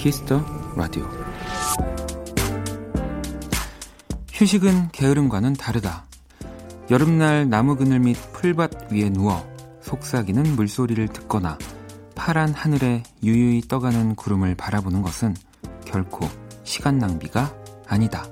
[0.00, 0.42] Kiss the
[0.76, 1.06] Radio
[4.32, 6.06] 휴식은 게으름과는 다르다.
[6.90, 9.46] 여름날 나무 그늘 밑 풀밭 위에 누워
[9.82, 11.58] 속삭이는 물소리를 듣거나
[12.14, 15.36] 파란 하늘에 유유히 떠가는 구름을 바라보는 것은
[15.84, 16.26] 결코
[16.64, 17.54] 시간 낭비가
[17.86, 18.24] 아니다.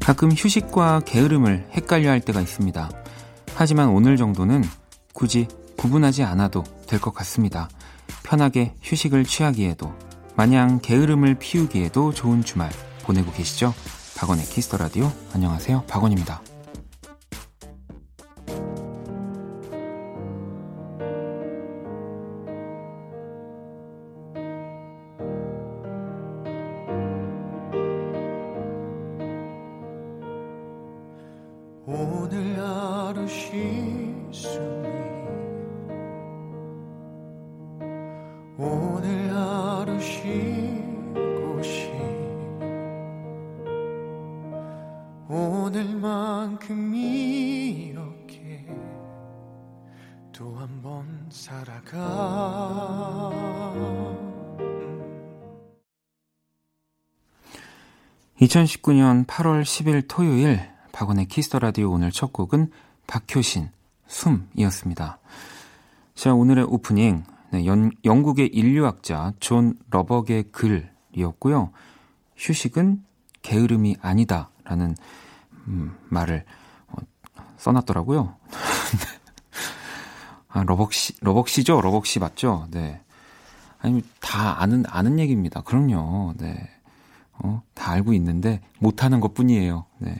[0.00, 2.90] 가끔 휴식과 게으름을 헷갈려 할 때가 있습니다.
[3.54, 4.64] 하지만 오늘 정도는
[5.14, 5.48] 굳이
[5.82, 7.68] 구분하지 않아도 될 것 같습니다.
[8.22, 9.92] 편하게 휴식을 취하기에도
[10.36, 12.70] 마냥 게으름을 피우기에도 좋은 주말
[13.02, 13.74] 보내고 계시죠?
[14.16, 15.82] 박원의 Kiss the Radio 안녕하세요.
[15.88, 16.40] 박원입니다.
[58.38, 60.60] 2019년 8월 10일 토요일
[60.92, 62.70] 박원의 Kiss the Radio 오늘 첫 곡은
[63.06, 63.70] 박효신
[64.08, 65.20] 숨이었습니다.
[66.14, 71.70] 자, 오늘의 오프닝 네, 연, 영국의 인류학자 존 러벅의 글이었고요.
[72.34, 73.04] 휴식은
[73.42, 74.96] 게으름이 아니다라는
[75.68, 76.46] 음, 말을
[76.88, 76.96] 어,
[77.58, 78.34] 써놨더라고요.
[80.48, 81.82] 아, 러벅 씨, 러벅 씨죠?
[81.82, 82.68] 러벅 씨 맞죠?
[82.70, 83.02] 네.
[83.80, 85.60] 아니, 다 아는, 아는 얘기입니다.
[85.60, 86.32] 그럼요.
[86.38, 86.70] 네.
[87.34, 89.84] 어, 다 알고 있는데 못 하는 것 뿐이에요.
[89.98, 90.18] 네.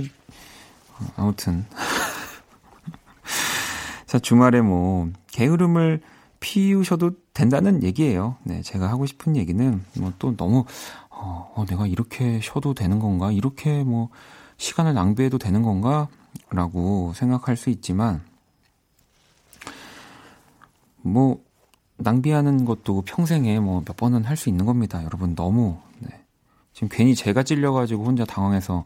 [0.00, 1.66] 어, 아무튼.
[4.06, 6.00] 자, 주말에 뭐, 게으름을
[6.46, 8.36] 피우셔도 된다는 얘기예요.
[8.44, 10.64] 네, 제가 하고 싶은 얘기는 뭐 또 너무,
[11.10, 13.32] 어, 어, 내가 이렇게 쉬어도 되는 건가?
[13.32, 14.10] 이렇게 뭐,
[14.56, 16.06] 시간을 낭비해도 되는 건가?
[16.50, 18.22] 라고 생각할 수 있지만,
[21.02, 21.42] 뭐,
[21.98, 25.02] 낭비하는 것도 평생에 뭐 몇 번은 할 수 있는 겁니다.
[25.02, 26.10] 여러분 너무 네.
[26.74, 28.84] 지금 괜히 제가 찔려가지고 혼자 당황해서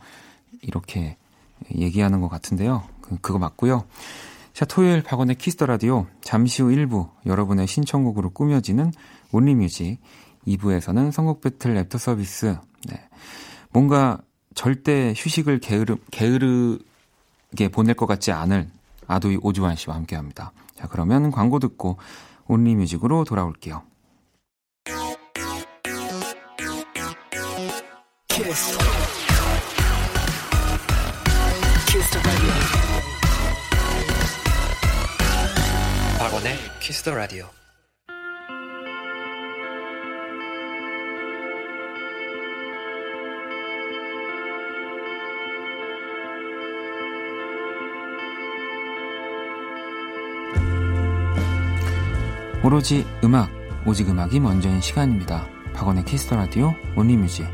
[0.62, 1.16] 이렇게
[1.75, 2.84] 얘기하는 것 같은데요.
[3.03, 3.84] 그, 그거 맞고요.
[4.60, 8.93] 자, 토요일 박원의 Kiss the Radio 잠시 후 1부 여러분의 신청곡으로 꾸며지는
[9.33, 9.99] Only Music
[10.47, 13.00] 2부에서는 선곡 배틀 랩터 서비스 네.
[13.70, 14.20] 뭔가
[14.54, 18.69] 절대 휴식을 게으르, 게으르게 보낼 것 같지 않을
[19.06, 20.53] 아도이 오주환 씨와 함께합니다.
[20.75, 21.97] 자, 그러면 광고 듣고
[22.47, 23.82] Only Music으로 돌아올게요.
[28.28, 28.78] Kiss.
[31.87, 32.90] Kiss
[36.41, 37.44] 박원의 Kiss the Radio.
[52.65, 53.50] 오로지 음악,
[53.87, 55.47] 오직 음악이 먼저인 시간입니다.
[55.75, 57.47] 박원의 키스 더 라디오 Only Music.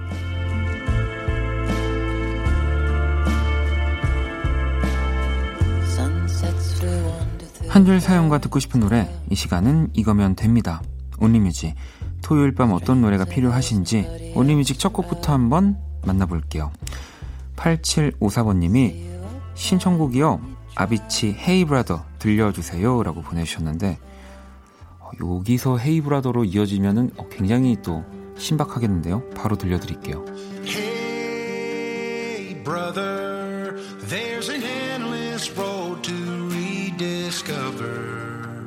[7.77, 10.81] 한 줄 사연과 듣고 싶은 노래, 이 시간은 이거면 됩니다.
[11.19, 11.75] Only Music.
[12.23, 15.77] 토요일 밤 어떤 노래가 필요하신지 Only Music 첫 곡부터 한번
[16.07, 16.73] 만나볼게요.
[17.57, 18.95] 8754번님이
[19.57, 20.41] 신청곡이요.
[20.75, 23.03] 아비치 헤이 브라더 들려주세요.
[23.03, 23.99] 라고 보내주셨는데
[25.21, 28.07] 여기서 헤이 브라더로 이어지면은 굉장히 또
[28.39, 29.29] 신박하겠는데요.
[29.37, 30.25] 바로 들려드릴게요.
[30.65, 31.05] Hey
[32.65, 33.77] brother,
[37.37, 38.65] rediscover.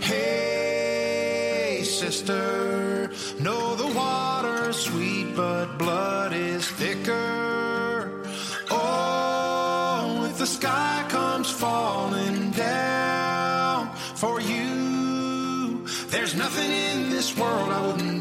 [0.00, 3.10] Hey sister,
[3.40, 8.22] know the water's sweet but blood is thicker.
[8.70, 17.86] Oh, if the sky comes falling down for you There's nothing in this world I
[17.86, 18.13] wouldn't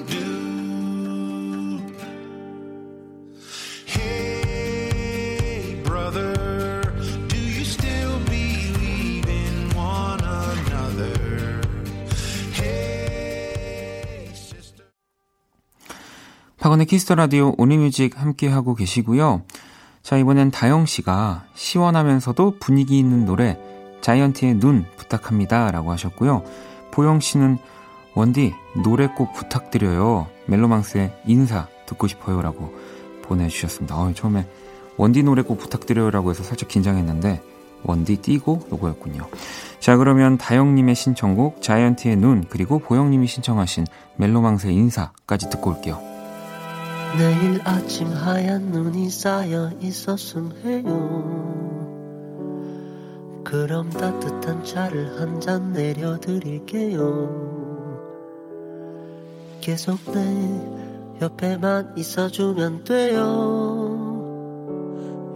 [16.64, 19.42] 박원의 키스 더 라디오 Only Music 함께 하고 계시고요.
[20.02, 23.60] 자, 이번엔 다영 씨가 시원하면서도 분위기 있는 노래
[24.00, 25.72] 자이언티의 눈 부탁합니다.
[25.72, 26.46] 라고 하셨고요.
[26.92, 27.58] 보영 씨는
[28.16, 30.28] 원디, 노래 꼭 부탁드려요.
[30.46, 32.42] 멜로망스의 인사 듣고 싶어요.
[32.42, 32.74] 라고
[33.24, 33.98] 보내주셨습니다.
[33.98, 34.48] 어, 처음에
[34.96, 37.42] 원디 노래 꼭 부탁드려요라고 해서 살짝 긴장했는데
[37.84, 39.28] 원디 띄고 요거였군요.
[39.82, 43.86] 자 그러면 다영님의 신청곡 자이언티의 눈 그리고 보영님이 신청하신
[44.16, 46.13] 멜로망스의 인사까지 듣고 올게요.
[47.18, 51.44] 내일 아침 하얀 눈이 쌓여 있었음 해요.
[53.44, 57.30] 그럼 따뜻한 차를 한 잔 내려드릴게요.
[59.62, 63.30] 계속 내 옆에만 있어주면 돼요.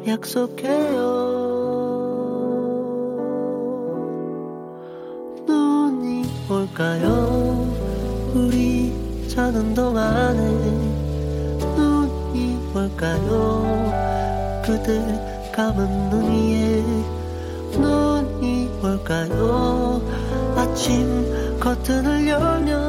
[0.08, 1.28] 약속해요.
[5.48, 7.72] 눈이 올까요?
[8.34, 10.97] 우리 자는 동안에
[12.98, 13.92] 올까요?
[14.66, 15.00] 그대
[15.54, 16.84] 감은 눈 위에
[17.78, 20.02] 눈이 올까요?
[20.56, 22.87] 아침 커튼을 열면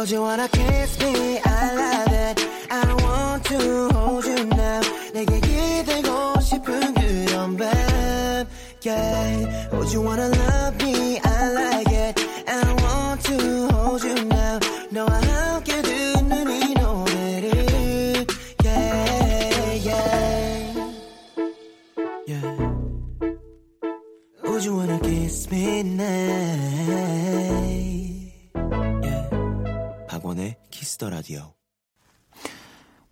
[0.00, 1.40] Oh, do you wanna kiss me?
[1.44, 2.48] I love it.
[2.70, 3.87] I want to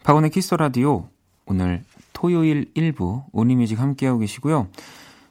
[0.07, 1.09] 박원의 키스 더 라디오
[1.47, 1.83] 오늘
[2.13, 4.69] 토요일 1부 Only Music 함께하고 계시고요.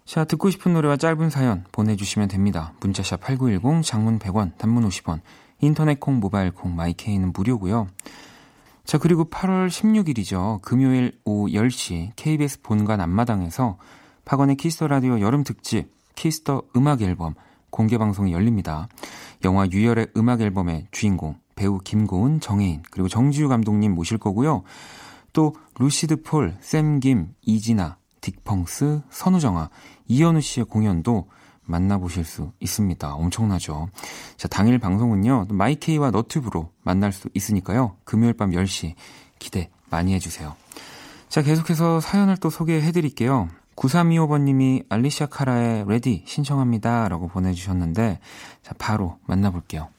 [0.04, 2.74] 자, 듣고 싶은 노래와 짧은 사연 보내주시면 됩니다.
[2.82, 5.22] 문자샵 8910, 장문 100원, 단문 50원,
[5.62, 7.88] 인터넷 콩, 모바일 콩, 마이케이는 무료고요.
[8.84, 10.62] 자, 그리고 8월 16일이죠.
[10.62, 13.78] 금요일 오후 10시 KBS 본관 앞마당에서
[14.26, 17.36] 박원의 키스 더 라디오 여름 특집 키스 더 음악 앨범
[17.70, 18.90] 공개 방송이 열립니다.
[19.46, 24.64] 영화 유열의 음악 앨범의 주인공 배우 김고은, 정해인, 그리고 정지우 감독님 모실 거고요.
[25.34, 29.70] 또 루시드 폴, 샘 김, 이진아, 딕펑스, 선우정아,
[30.08, 31.30] 이현우 씨의 공연도
[31.64, 33.14] 만나보실 수 있습니다.
[33.14, 33.90] 엄청나죠.
[34.38, 37.98] 자, 당일 방송은요, 마이케이와 너튜브로 만날 수 있으니까요.
[38.04, 38.94] 금요일 밤 10시
[39.40, 40.56] 기대 많이 해주세요.
[41.28, 43.50] 자, 계속해서 사연을 또 소개해 드릴게요.
[43.76, 47.10] 9325번님이 알레시아 카라의 Ready 신청합니다.
[47.10, 48.20] 라고 보내주셨는데,
[48.62, 49.90] 자, 바로 만나볼게요.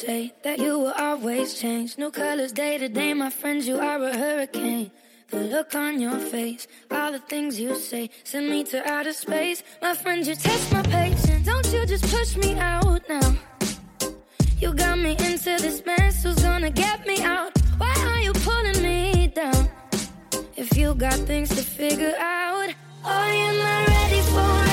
[0.00, 1.98] Say that you will always change.
[1.98, 4.90] New colors day to day, my friends, you are a hurricane.
[5.28, 9.62] The look on your face, all the things you say, send me to outer space.
[9.82, 11.44] My friends, you test my patience.
[11.44, 13.28] Don't you just push me out now.
[14.58, 17.52] You got me into this mess, who's gonna get me out?
[17.76, 19.68] Why are you pulling me down?
[20.56, 22.68] If you got things to figure out,
[23.04, 24.69] are you not ready for,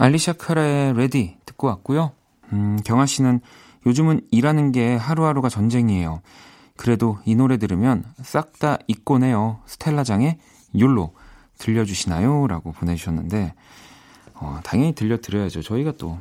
[0.00, 2.12] 알레시아 카라의 Ready 듣고 왔고요.
[2.52, 3.40] 음, 경아 씨는
[3.86, 6.22] 요즘은 일하는 게 하루하루가 전쟁이에요.
[6.76, 9.60] 그래도 이 노래 들으면 싹 다 잊고 네요.
[9.66, 10.38] 스텔라장의
[10.74, 11.14] YOLO
[11.58, 12.46] 들려주시나요?
[12.46, 13.54] 라고 보내주셨는데,
[14.34, 15.62] 어, 당연히 들려드려야죠.
[15.62, 16.18] 저희가 또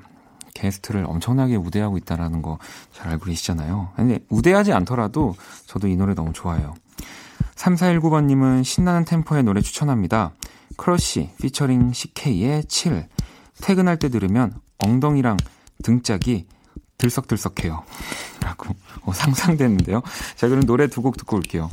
[0.53, 2.57] 게스트를 엄청나게 우대하고 있다라는 거
[2.93, 3.91] 잘 알고 계시잖아요.
[3.95, 6.73] 근데 우대하지 않더라도 저도 이 노래 너무 좋아해요.
[7.55, 10.31] 3419번님은 신나는 템포의 노래 추천합니다.
[10.77, 13.07] 크러쉬 피처링 CK의 7.
[13.61, 15.37] 퇴근할 때 들으면 엉덩이랑
[15.83, 16.47] 등짝이
[16.97, 17.83] 들썩들썩해요.
[18.41, 20.01] 라고 어, 상상되는데요.
[20.35, 21.69] 자, 그럼 노래 두 곡 듣고 올게요.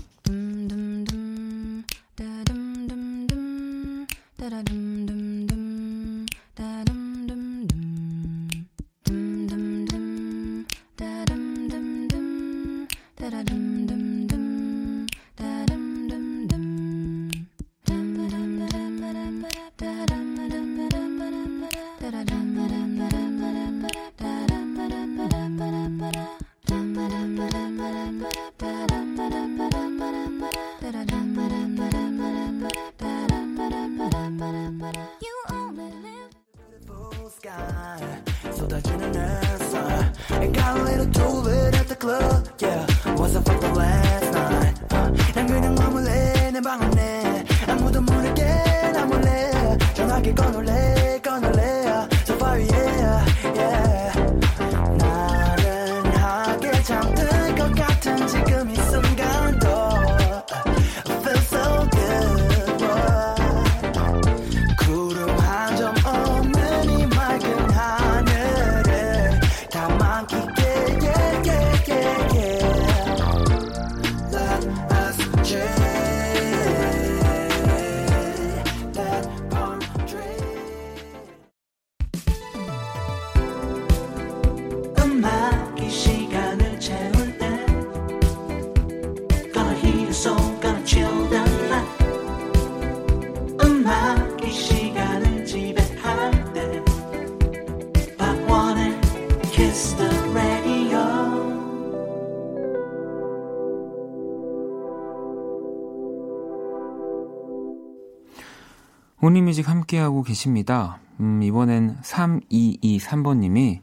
[109.26, 111.00] 온리뮤직 함께하고 계십니다.
[111.18, 113.80] 음, 이번엔 3223번님이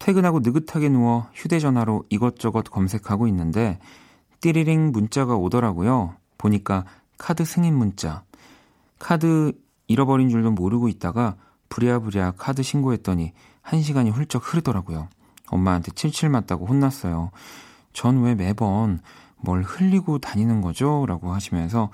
[0.00, 3.78] 퇴근하고 느긋하게 누워 휴대전화로 이것저것 검색하고 있는데
[4.40, 6.16] 띠리링 문자가 오더라고요.
[6.36, 6.84] 보니까
[7.16, 8.24] 카드 승인 문자.
[8.98, 9.52] 카드
[9.86, 11.36] 잃어버린 줄도 모르고 있다가
[11.68, 15.06] 부랴부랴 카드 신고했더니 한 시간이 훌쩍 흐르더라고요.
[15.48, 17.30] 엄마한테 칠칠 맞다고 혼났어요.
[17.92, 18.98] 전 왜 매번
[19.36, 21.06] 뭘 흘리고 다니는 거죠?
[21.06, 21.88] 라고 하시면서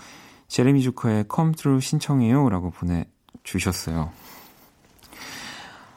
[0.53, 4.13] 제레미 주커의 Come Through 신청해요 라고 보내주셨어요.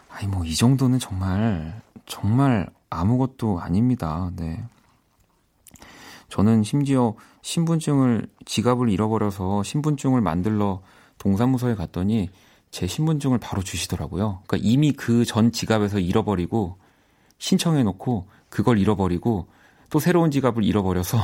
[0.10, 4.32] 아니, 뭐, 이 정도는 정말, 정말 아무것도 아닙니다.
[4.38, 4.64] 네.
[6.30, 10.82] 저는 심지어 신분증을, 지갑을 잃어버려서 신분증을 만들러
[11.18, 12.30] 동사무소에 갔더니
[12.72, 14.42] 제 신분증을 바로 주시더라고요.
[14.48, 16.78] 그러니까 이미 그 전 지갑에서 잃어버리고
[17.40, 19.48] 신청해놓고 그걸 잃어버리고
[19.90, 21.18] 또 새로운 지갑을 잃어버려서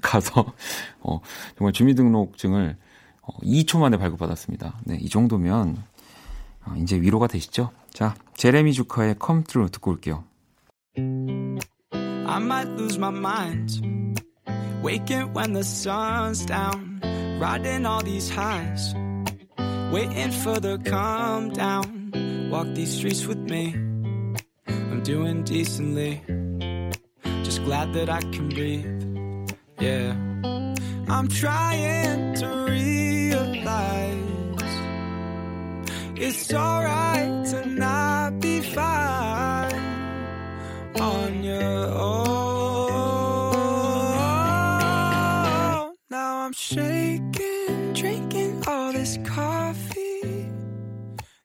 [0.00, 0.52] 가서
[1.00, 1.20] 어,
[1.56, 2.76] 정말 주민등록증을
[3.22, 4.80] 어, 2초 만에 발급받았습니다.
[4.84, 5.82] 네, 이 정도면
[6.64, 7.70] 어, 이제 위로가 되시죠?
[7.92, 10.24] 자, 제레미 주커의 Come Through 듣고 올게요.
[10.96, 13.82] I might lose my mind.
[14.82, 17.00] Waking when the sun's down.
[17.40, 18.94] Riding all these highs.
[19.92, 22.48] Waiting for the calm down.
[22.50, 23.74] Walk these streets with me.
[24.66, 26.22] I'm doing decently.
[27.42, 28.97] Just glad that I can breathe.
[29.80, 30.14] Yeah.
[31.08, 34.18] I'm trying to realize
[36.16, 39.72] it's alright to not be fine
[41.00, 42.34] on your own.
[46.10, 50.50] Now I'm shaking, drinking all this coffee.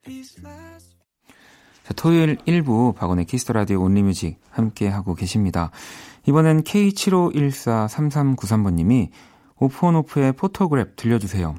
[0.06, 0.96] These last
[1.86, 5.70] 자, 토요일 1부 박원의 키스 더 라디오 Only Music 함께 하고 계십니다.
[6.26, 9.10] 이번엔 K75143393번님이
[9.60, 11.54] 오프온오프의 Photograph 들려주세요.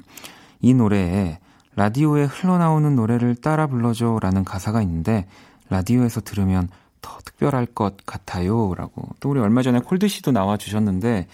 [0.61, 1.39] 이 노래에
[1.77, 5.27] 라디오에 흘러나오는 노래를 따라 불러줘 라는 가사가 있는데
[5.69, 6.69] 라디오에서 들으면
[7.01, 11.27] 더 특별할 것 같아요 라고 또 우리 얼마 전에 콜드씨도 나와주셨는데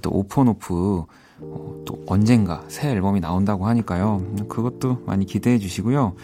[0.00, 1.04] 또 오프온오프
[1.40, 4.24] 어, 또 언젠가 새 앨범이 나온다고 하니까요.
[4.48, 6.14] 그것도 많이 기대해 주시고요.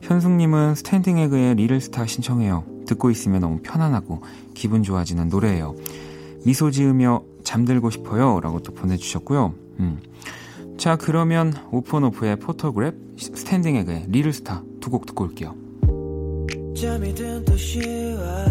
[0.00, 2.64] 현숙님은 스탠딩 에그의 Little Star 신청해요.
[2.86, 4.22] 듣고 있으면 너무 편안하고
[4.54, 5.74] 기분 좋아지는 노래예요.
[6.48, 8.40] 미소 지으며 잠들고 싶어요.
[8.40, 9.52] 라고 또 보내주셨고요.
[9.80, 10.00] 음.
[10.78, 15.54] 자, 그러면 오프온오프의 Photograph, 스탠딩 에그의 Little Star 두 곡 듣고 올게요.
[16.74, 18.46] 잠이 든 도시와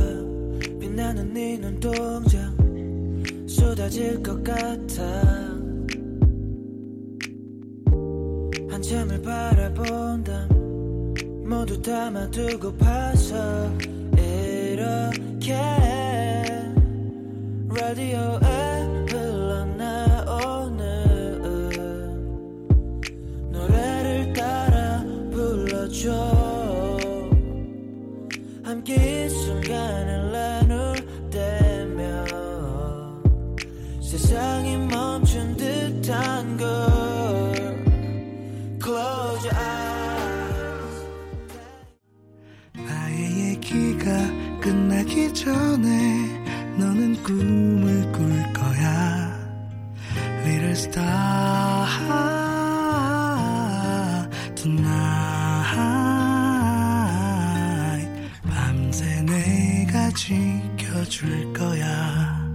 [0.79, 2.37] 빛나는 네 눈동자
[3.47, 5.03] 쏟아질 것 같아
[8.69, 10.49] 한참을 바라본다
[11.49, 13.71] 모두 담아두고 파서
[14.15, 15.96] 이렇게
[17.79, 18.39] 라디오에
[19.07, 20.81] 흘러나오는
[23.51, 26.09] 노래를 따라 불러줘.
[28.63, 30.95] 함께 이 순간을 나눌
[31.29, 32.25] 때면
[34.01, 36.67] 세상이 멈춘 듯한 걸.
[38.81, 41.05] Close your eyes.
[42.73, 44.09] 나의 얘기가
[44.61, 46.26] 끝나기 전에
[46.77, 49.35] 너는 꿈을 꿀 거야.
[50.45, 51.87] Little star
[54.55, 55.07] tonight.
[58.47, 62.47] 밤새 내가 지켜줄 거야.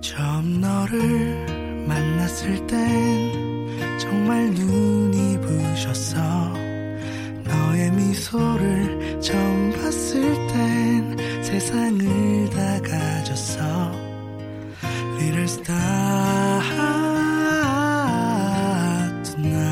[0.00, 6.18] 처음 너를 만났을 땐 정말 눈이 부셨어.
[7.44, 11.21] 너의 미소를 처음 봤을 땐
[11.52, 13.60] 세상을 다 가졌어
[15.18, 16.62] Little star
[19.22, 19.62] tonight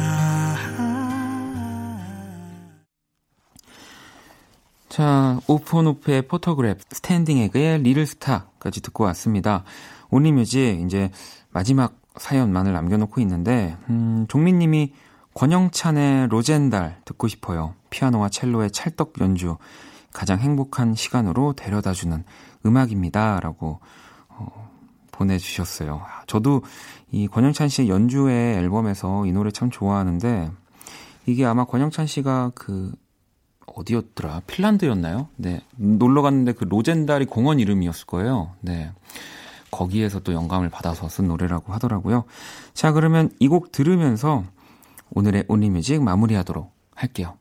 [4.91, 9.65] 자, 오프온오프의 Photograph, 스탠딩 에그의 Little Star까지 듣고 왔습니다.
[10.11, 11.11] 온리뮤직 이제
[11.49, 14.93] 마지막 사연만을 남겨놓고 있는데 음, 종민님이
[15.33, 17.75] 권영찬의 로젠달 듣고 싶어요.
[17.89, 19.57] 피아노와 첼로의 찰떡 연주
[20.13, 22.25] 가장 행복한 시간으로 데려다주는
[22.67, 23.81] 음악입니다라고
[24.29, 24.71] 어,
[25.13, 26.03] 보내주셨어요.
[26.27, 26.63] 저도
[27.11, 30.51] 이 권영찬 씨의 연주의 앨범에서 이 노래 참 좋아하는데
[31.27, 32.93] 이게 아마 권영찬 씨가 그
[33.67, 34.43] 어디였더라?
[34.47, 35.29] 핀란드였나요?
[35.37, 35.61] 네.
[35.77, 38.53] 놀러 갔는데 그 로젠다리 공원 이름이었을 거예요.
[38.61, 38.91] 네.
[39.71, 42.25] 거기에서 또 영감을 받아서 쓴 노래라고 하더라고요.
[42.75, 44.43] 자, 그러면 이 곡 들으면서
[45.13, 47.37] 오늘의 온리뮤직 마무리하도록 할게요.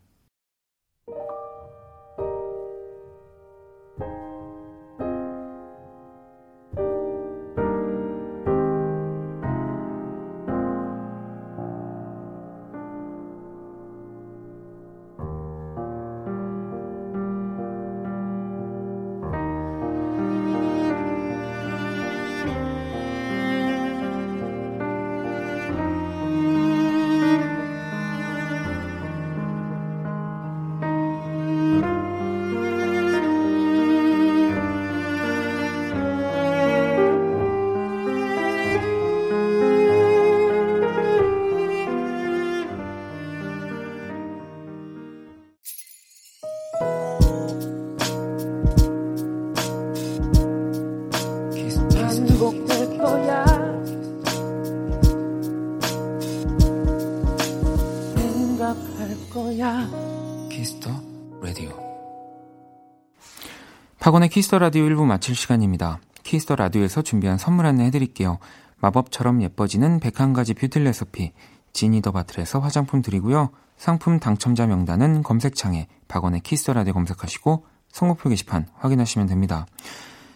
[64.09, 65.99] 박원의 키스 더 라디오 1부 마칠 시간입니다.
[66.23, 68.39] 키스 더 라디오에서 준비한 선물 안내 해드릴게요.
[68.77, 71.31] 마법처럼 예뻐지는 101가지 뷰티 레시피
[71.73, 73.51] 지니더 바틀에서 화장품 드리고요.
[73.77, 79.67] 상품 당첨자 명단은 검색창에 박원의 키스 더 라디오 검색하시고 선곡표 게시판 확인하시면 됩니다.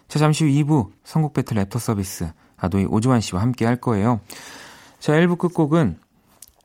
[0.07, 4.19] 자, 잠시 후 2부 선곡 배틀 애프터 서비스 아도이 오주환 씨와 함께 할 거예요.
[4.99, 5.97] 자, 1부 끝곡은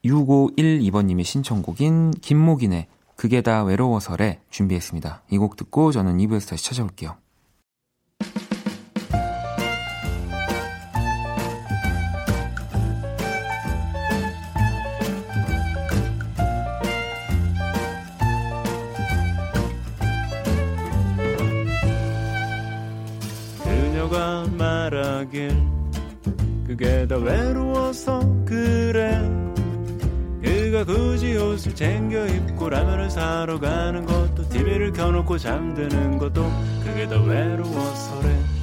[0.05, 2.87] 6512번님의 신청곡인 김목인의
[3.19, 5.23] 그게 다 외로워서래 준비했습니다.
[5.33, 7.17] 이 곡 듣고 저는 2부에서 다시 찾아올게요.
[23.63, 25.51] 그녀가 말하길
[26.67, 28.21] 그게 다 외로워서
[30.79, 36.49] 그가 굳이 옷을 챙겨 입고 라면을 사러 가는 것도 TV를 켜놓고 잠드는 것도
[36.85, 38.58] 그게 더 외로워서래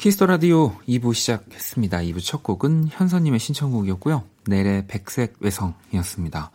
[0.00, 1.98] 키스 더 라디오 2부 시작했습니다.
[1.98, 4.24] 2부 첫 곡은 현서님의 신청곡이었고요.
[4.46, 6.50] 넬의 백색왜성이었습니다.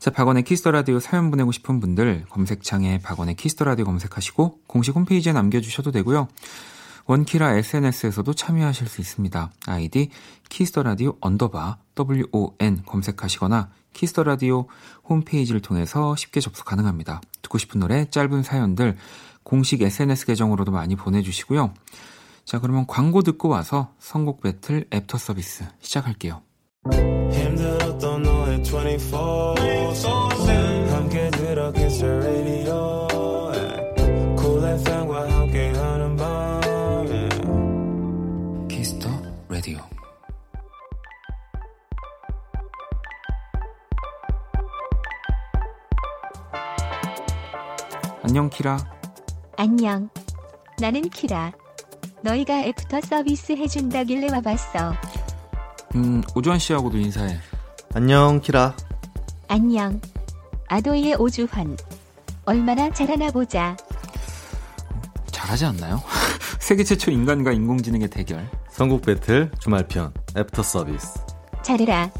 [0.00, 4.62] 자, 박원의 키스 더 라디오 사연 보내고 싶은 분들 검색창에 박원의 키스 더 라디오 검색하시고
[4.66, 6.26] 공식 홈페이지에 남겨주셔도 되고요.
[7.06, 9.52] 원키라 SNS에서도 참여하실 수 있습니다.
[9.68, 10.10] 아이디
[10.48, 14.66] 키스 더 라디오 언더바 WON 검색하시거나 키스 더 라디오
[15.08, 17.20] 홈페이지를 통해서 쉽게 접속 가능합니다.
[17.40, 18.96] 듣고 싶은 노래, 짧은 사연들
[19.44, 21.72] 공식 SNS 계정으로도 많이 보내주시고요.
[22.44, 26.42] 자, 그러면 광고 듣고 와서 선곡 배틀 애프터 서비스 시작할게요.
[27.32, 29.54] 힘들었던 너의 24
[30.90, 33.08] 함께 들어 키스 더 라디오
[34.36, 36.60] 쿨 FM과 함께하는 밤
[38.68, 39.08] 키스 더
[39.48, 39.78] 라디오.
[48.22, 48.78] 안녕 키라.
[49.56, 50.10] 안녕.
[50.80, 51.52] 나는 키라
[52.24, 54.94] 너희가 애프터 서비스 해준다길래 와봤어.
[55.94, 57.38] 음, 오주환 씨하고도 인사해.
[57.92, 58.74] 안녕, 키라.
[59.46, 60.00] 안녕.
[60.68, 61.76] 아도이의 오주환.
[62.46, 63.76] 얼마나 잘하나 보자.
[65.30, 66.02] 잘하지 않나요?
[66.58, 68.48] 세계 최초 인간과 인공지능의 대결.
[68.70, 71.20] 선곡 배틀 주말편 애프터 서비스.
[71.62, 72.10] 잘해라.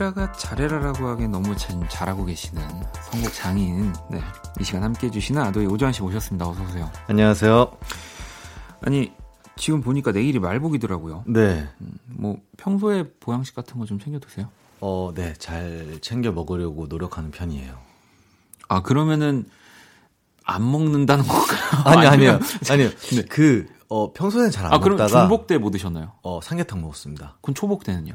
[0.00, 2.62] 키라가 잘해라라고 하기엔 너무 잘, 잘하고 계시는
[3.10, 3.92] 선곡 장인.
[4.10, 4.18] 네.
[4.58, 6.48] 이 시간 함께 해주시는 아도의 오주환 씨 모셨습니다.
[6.48, 6.90] 어서 오세요.
[7.08, 7.70] 안녕하세요.
[8.80, 9.12] 아니,
[9.56, 11.24] 지금 보니까 내일이 말복이더라고요.
[11.26, 11.68] 네.
[11.82, 14.48] 음, 뭐, 평소에 보양식 같은 거 좀 챙겨 드세요?
[14.80, 15.34] 어, 네.
[15.34, 17.76] 잘 챙겨 먹으려고 노력하는 편이에요.
[18.68, 19.44] 아, 그러면은,
[20.44, 21.60] 안 먹는다는 건가요?
[21.84, 22.38] 아니, 아니요.
[22.70, 22.88] 아니요.
[23.14, 23.22] 네.
[23.28, 25.20] 그, 어, 평소엔 잘안 아, 그럼 먹다가.
[25.28, 26.12] 중복 때 뭐 드셨나요?
[26.22, 27.36] 어, 삼계탕 먹었습니다.
[27.42, 28.14] 그럼 초복 때는요?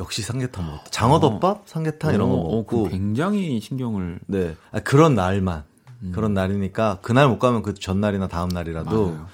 [0.00, 0.84] 역시 삼계탕 먹었다.
[0.90, 1.62] 장어덮밥?
[1.66, 2.76] 삼계탕 이런 거 어, 어, 먹고.
[2.84, 4.18] 그럼 굉장히 신경을.
[4.26, 4.56] 네.
[4.72, 5.64] 아, 그런 날만.
[6.02, 6.12] 음.
[6.12, 9.26] 그런 날이니까 그날 못 가면 그 전날이나 다음 날이라도 맞아요.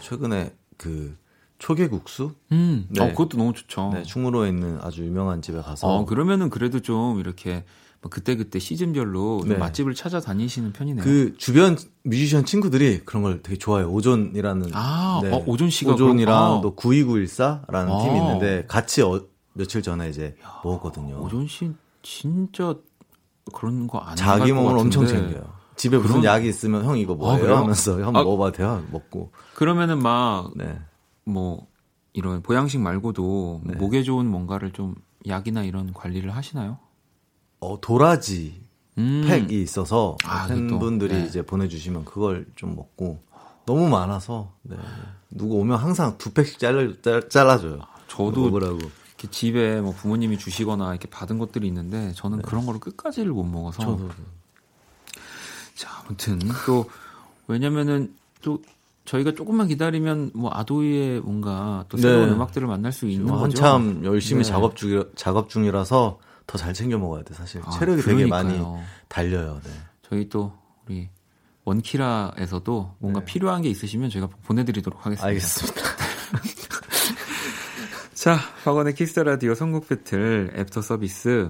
[0.00, 1.16] 최근에 그
[1.58, 2.32] 초계국수?
[2.52, 3.02] 음, 네.
[3.02, 3.90] 어, 그것도 너무 좋죠.
[3.92, 7.64] 네, 충무로에 있는 아주 유명한 집에 가서 어, 그러면은 그래도 좀 이렇게
[8.00, 9.56] 뭐 그때 그때 시즌별로 좀 네.
[9.58, 11.04] 맛집을 찾아다니시는 편이네요.
[11.04, 13.90] 그 주변 뮤지션 친구들이 그런 걸 되게 좋아해요.
[13.90, 15.30] 오존이라는 아, 네.
[15.30, 16.60] 어, 오존 씨가 오존이랑 그럼- 아.
[16.62, 18.02] 또 92914라는 아.
[18.02, 19.20] 팀이 있는데 같이 어,
[19.60, 21.16] 며칠 전에 이제 먹었거든요.
[21.22, 21.70] 오존 씨
[22.02, 22.74] 진짜
[23.52, 25.52] 그런 거안 자기 몸을 엄청 챙겨요.
[25.76, 27.40] 집에 무슨 그런- 약이 있으면 형 이거 아, 뭐예요?
[27.42, 27.56] 그래요?
[27.58, 28.22] 하면서 형 아.
[28.22, 28.82] 먹어봐도 돼요?
[28.90, 30.78] 먹고 그러면은 막뭐 네.
[32.14, 33.74] 이런 보양식 말고도 네.
[33.76, 34.94] 목에 좋은 뭔가를 좀
[35.28, 36.78] 약이나 이런 관리를 하시나요?
[37.60, 38.62] 어 도라지
[38.98, 39.24] 음.
[39.26, 41.24] 팩이 있어서 아, 팬분들이 네.
[41.26, 43.22] 이제 보내주시면 그걸 좀 먹고
[43.66, 44.76] 너무 많아서 네.
[45.30, 47.80] 누구 오면 항상 두 팩씩 잘라, 잘- 잘라줘요.
[48.08, 48.78] 저도 먹으라고.
[49.20, 53.78] 이렇게 집에 뭐 부모님이 주시거나 이렇게 받은 것들이 있는데 저는 그런 거를 끝까지를 못 먹어서
[53.82, 53.84] 네.
[53.84, 54.08] 저도
[55.74, 56.86] 자, 아무튼 또
[57.46, 58.62] 왜냐면은 또
[59.04, 62.34] 저희가 조금만 기다리면 뭐 아도이의 뭔가 또 새로운 네.
[62.34, 63.62] 음악들을 만날 수 있는 지금 거죠.
[63.62, 64.48] 한참 열심히 네.
[64.48, 68.64] 작업 중 작업 중이라서 더 잘 챙겨 먹어야 돼 사실 아, 체력이 되게 그러니까요.
[68.72, 69.60] 많이 달려요.
[69.62, 69.70] 네.
[70.02, 70.52] 저희 또
[70.86, 71.08] 우리
[71.64, 73.26] 원키라에서도 뭔가 네.
[73.26, 75.26] 필요한 게 있으시면 저희가 보내드리도록 하겠습니다.
[75.28, 75.80] 알겠습니다.
[78.20, 81.48] 자, 박원의 Kiss the Radio 선곡 배틀 애프터 서비스.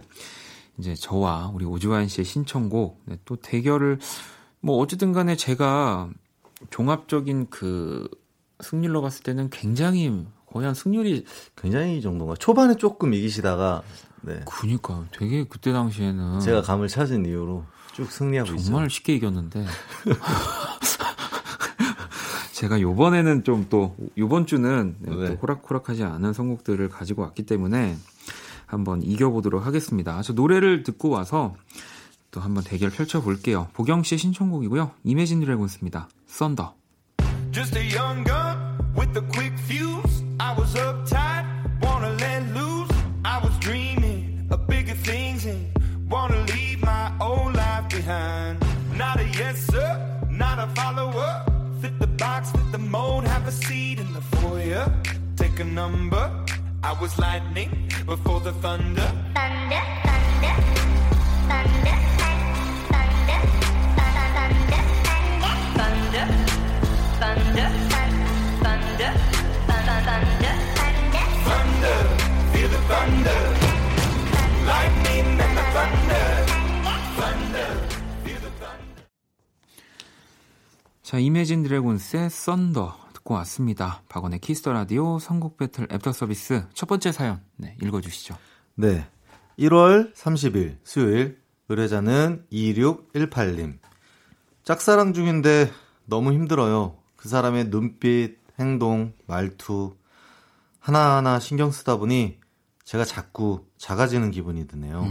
[0.79, 3.99] 이제 저와 우리 오주환 씨의 신청곡 네, 또 대결을
[4.61, 6.09] 뭐 어쨌든 간에 제가
[6.71, 8.09] 종합적인 그
[8.61, 11.25] 승률로 봤을 때는 굉장히 거의 한 승률이
[11.57, 13.83] 굉장히 이 정도가 초반에 조금 이기시다가
[14.21, 14.41] 네.
[14.47, 18.89] 그니까 되게 그때 당시에는 제가 감을 찾은 이후로 쭉 승리하고 정말 있어요.
[18.91, 19.67] 쉽게 이겼는데
[22.61, 25.29] 제가 요번에는 좀 또 요번 주는 네, 네.
[25.29, 27.97] 또 호락호락하지 않은 선곡들을 가지고 왔기 때문에
[28.67, 30.21] 한번 이겨보도록 하겠습니다.
[30.23, 31.55] 저 노래를 듣고 와서
[32.31, 33.69] 또 한번 대결 펼쳐볼게요.
[33.73, 34.91] 보경 씨의 신청곡이고요.
[35.05, 36.09] 이매진 드래곤스입니다.
[36.27, 36.75] 썬더.
[37.51, 38.57] Just a young gun
[38.97, 40.23] with a quick fuse.
[40.39, 41.47] I was uptight,
[41.83, 42.93] wanna let loose.
[43.25, 45.73] I was dreaming of bigger things and
[46.11, 48.59] wanna leave my old life behind.
[48.97, 49.97] Not a yes sir,
[50.29, 50.71] not a.
[50.75, 51.50] Fit the
[52.91, 54.93] mode, have a seat in the foyer.
[55.37, 56.31] Take a number.
[56.83, 57.71] I was lightning
[58.05, 59.09] before the thunder.
[59.35, 60.55] Thunder, thunder,
[61.51, 61.97] thunder.
[62.31, 63.47] Thunder,
[64.41, 64.73] thunder,
[66.01, 66.27] thunder,
[67.21, 67.69] thunder,
[68.63, 69.13] thunder,
[69.69, 71.99] thunder, thunder, thunder,
[72.53, 73.41] feel the thunder,
[74.67, 75.00] lightning.
[81.11, 84.01] 자, 이매진 드래곤스의 Thunder 듣고 왔습니다.
[84.09, 88.39] 박원의 Kiss the Radio 선곡 배틀 애프터 서비스 첫 번째 사연 네, 읽어주시죠.
[88.77, 89.05] 네.
[89.59, 93.81] 1월 30일 수요일 의뢰자는 2618님.
[94.63, 95.73] 짝사랑 중인데
[96.05, 96.97] 너무 힘들어요.
[97.17, 99.97] 그 사람의 눈빛, 행동, 말투
[100.79, 102.39] 하나하나 신경 쓰다 보니
[102.85, 105.05] 제가 자꾸 작아지는 기분이 드네요.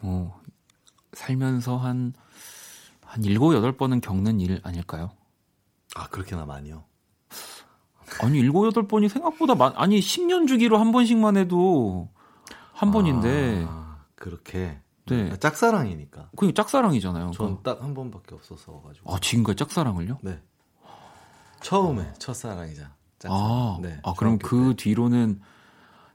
[0.00, 0.42] 뭐
[1.12, 2.14] 살면서 한,
[3.06, 5.10] 한 일곱, 여덟 번은 겪는 일 아닐까요?
[5.94, 6.84] 아, 그렇게나 많이요.
[8.22, 12.08] 아니, 일곱, 여덟 번이 생각보다 많, 아니, 10년 주기로 한 번씩만 해도
[12.72, 14.78] 한 번인데, 아, 그렇게.
[15.06, 15.30] 네.
[15.30, 16.30] 아, 짝사랑이니까.
[16.36, 17.30] 그게 짝사랑이잖아요.
[17.30, 19.14] 전 딱 한 번밖에 없어서 가지고.
[19.14, 20.18] 아, 지금까지 짝사랑을요?
[20.22, 20.40] 네.
[21.62, 22.92] 처음에 첫사랑이자.
[23.18, 23.44] 짝사랑.
[23.44, 24.84] 아, 네, 아, 그럼 그 때.
[24.84, 25.40] 뒤로는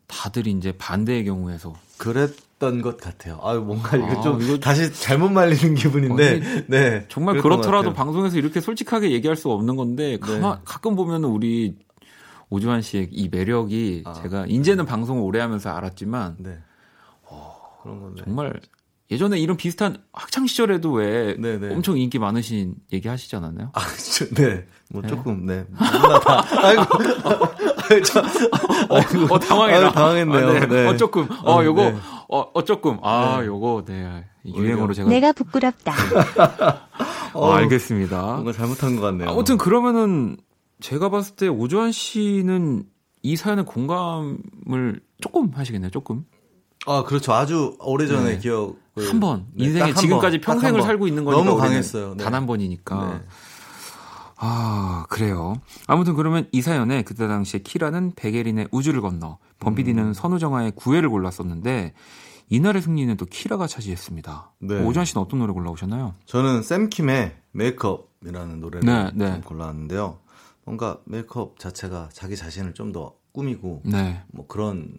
[0.08, 1.74] 다들 이제 반대의 경우에서.
[1.98, 3.40] 그랬 던 것 같아요.
[3.44, 7.06] 아유, 뭔가 이거 아, 좀 이거- 다시 잘못 말리는 기분인데, 네.
[7.10, 7.92] 정말 그렇더라도.
[7.94, 11.76] 방송에서 이렇게 솔직하게 얘기할 수 없는 건데, 가만, 가끔 보면 우리
[12.50, 16.60] 오주환 씨의 이 매력이 아, 제가 이제는 방송을 오래 하면서 알았지만, 네.
[17.84, 18.22] 그런 건데.
[18.24, 18.60] 정말
[19.10, 21.74] 예전에 이런 비슷한 학창 시절에도 왜 네네.
[21.74, 23.72] 엄청 인기 많으신 얘기 하시지 않았나요?
[23.74, 23.82] 아,
[24.16, 24.66] 저, 네.
[24.90, 25.66] 뭐 조금, 네.
[25.70, 26.46] 누구나 다.
[26.64, 26.84] 아이고.
[28.06, 28.22] 저,
[28.90, 29.34] 아이고.
[29.34, 29.88] 어, 당황해라.
[29.88, 30.48] 아유, 당황했네요.
[30.50, 30.68] 아, 네.
[30.68, 30.88] 네.
[30.88, 31.28] 어, 조금.
[31.44, 31.96] 어, 어, 요거, 네.
[32.30, 32.98] 어, 어, 조금.
[33.04, 33.48] 아, 네.
[33.48, 34.26] 요거, 네.
[34.46, 35.10] 유행어로 제가.
[35.10, 35.94] 내가 부끄럽다.
[37.34, 38.22] 어, 알겠습니다.
[38.22, 39.30] 뭔가 잘못한 것 같네요.
[39.30, 40.38] 아무튼 그러면은
[40.80, 42.84] 제가 봤을 때 오조환 씨는
[43.24, 46.26] 이 사연에 공감을 조금 하시겠네요, 조금.
[46.88, 47.34] 아, 그렇죠.
[47.34, 48.38] 아주 오래전에 네.
[48.40, 48.74] 기억을.
[48.98, 49.46] 한 번.
[49.54, 50.82] 네, 인생에 지금까지 평생을 번.
[50.84, 51.44] 살고 있는 거니까.
[51.44, 52.16] 너무 강했어요.
[52.18, 52.24] 네.
[52.24, 53.22] 단한 번이니까.
[54.42, 54.48] 네.
[54.48, 55.56] 아, 그래요.
[55.88, 60.14] 아무튼 그러면 이 사연에 그때 당시에 키라는 백예린의 우주를 건너, 범피디는 음.
[60.14, 61.94] 선우정아의 구애를 골랐었는데,
[62.50, 64.54] 이날의 승리는 또 키라가 차지했습니다.
[64.60, 64.84] 네.
[64.84, 66.16] 오주환 씨는 어떤 노래 골라오셨나요?
[66.26, 69.34] 저는 샘킴의 메이크업이라는 노래를 네, 네.
[69.34, 70.20] 좀 골랐는데요.
[70.66, 74.22] 뭔가 메이크업 자체가 자기 자신을 좀 더 꾸미고 네.
[74.28, 74.90] 뭐 그런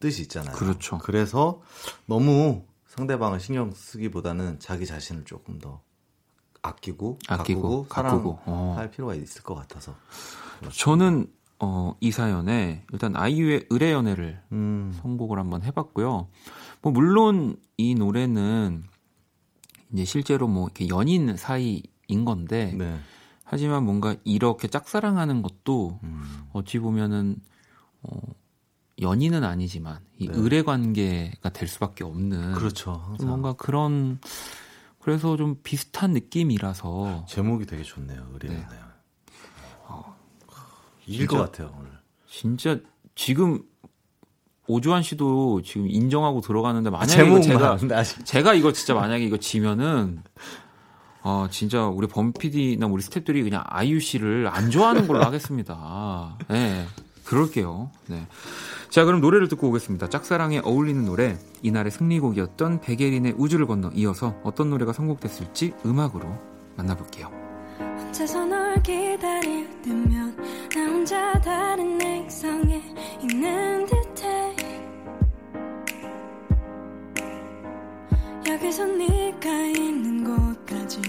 [0.00, 0.54] 뜻이 있잖아요.
[0.54, 0.98] 그렇죠.
[0.98, 1.60] 그래서
[2.06, 5.80] 너무 상대방을 신경 쓰기보다는 자기 자신을 조금 더
[6.68, 8.38] 아끼고 아끼고, 가꾸고 가꾸고.
[8.44, 8.90] 사랑할 어.
[8.90, 9.94] 필요가 있을 것 같아서.
[10.72, 11.26] 저는,
[11.60, 16.28] 어, 이 사연에 일단 아이유의 의뢰 연애를 음, 선곡을 한번 해봤고요.
[16.82, 18.84] 뭐, 물론 이 노래는
[19.92, 22.98] 이제 실제로 뭐 이렇게 연인 사이인 건데, 네.
[23.44, 27.36] 하지만 뭔가 이렇게 짝사랑하는 것도 음, 어찌 보면은
[28.02, 28.20] 어
[29.00, 30.34] 연인은 아니지만 이 네.
[30.36, 32.92] 의뢰 관계가 될 수밖에 없는 그렇죠.
[32.92, 34.20] 항상 뭔가 그런
[35.00, 38.26] 그래서 좀 비슷한 느낌이라서 제목이 되게 좋네요.
[38.32, 38.56] 의뢰는.
[38.68, 38.76] 네.
[41.06, 41.90] 이길 이거- 것 같아요 오늘.
[42.26, 42.78] 진짜
[43.14, 43.62] 지금
[44.66, 47.42] 오주환 씨도 지금 인정하고 들어가는데 만약에 제목만.
[47.42, 50.22] 이거 제가 제가 이거 진짜 만약에 이거 지면은
[51.22, 56.36] 아 진짜 우리 범 PD나 우리 스태프들이 그냥 아이유 씨를 안 좋아하는 걸로 하겠습니다.
[56.48, 56.86] 네,
[57.28, 57.90] 그럴게요.
[58.06, 58.26] 네.
[58.88, 60.08] 자 그럼 노래를 듣고 오겠습니다.
[60.08, 66.26] 짝사랑에 어울리는 노래 이날의 승리곡이었던 백예린의 우주를 건너 이어서 어떤 노래가 선곡됐을지 음악으로
[66.76, 67.30] 만나볼게요.
[67.78, 70.36] 혼자서 널 기다릴 때면
[70.74, 72.82] 나 혼자 다른 액상에
[73.20, 74.56] 있는 듯해
[78.48, 81.02] 여기서 네가 있는 곳까지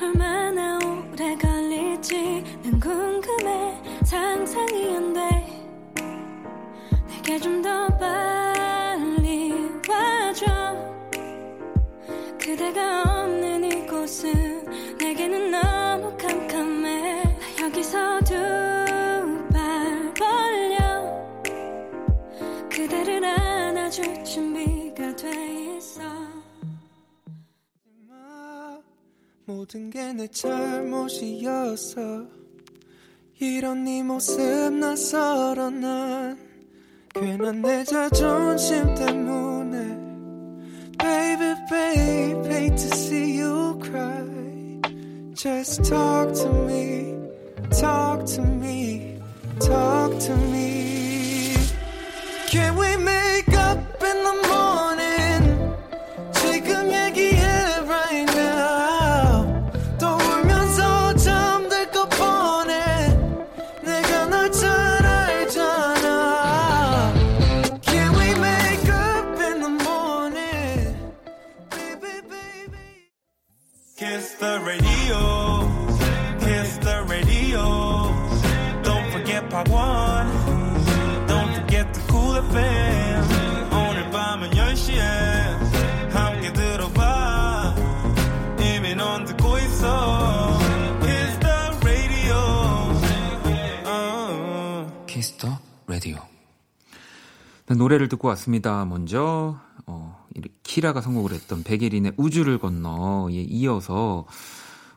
[0.00, 5.45] 얼마나 오래 걸릴지 난 궁금해 상상이 안돼
[7.40, 9.52] 좀 더 빨리
[9.88, 10.46] 와줘.
[12.38, 17.24] 그대가 없는 이곳은 내게는 너무 캄캄해.
[17.24, 18.34] 나 여기서 두
[19.52, 21.42] 발 벌려.
[22.70, 26.02] 그대를 안아줄 준비가 돼 있어.
[29.44, 32.00] 모든 게 내 잘못이었어.
[33.38, 34.40] 이런 네 모습
[34.72, 36.38] 낯설어 난
[37.15, 39.77] 괜한 내 자존심 때문에
[40.97, 44.81] Baby babe hate to see you cry
[45.33, 47.15] Just talk to me
[47.79, 49.19] Talk to me
[49.59, 51.55] Talk to me
[52.49, 55.75] Can we make up in the morning
[56.33, 57.24] 지금 얘기
[97.96, 98.84] 노래를 듣고 왔습니다.
[98.84, 104.26] 먼저 어, 이 키라가 선곡을 했던 백예린의 우주를 건너에 이어서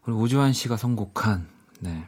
[0.06, 1.48] 우리 오주환 씨가 선곡한
[1.82, 2.06] 네,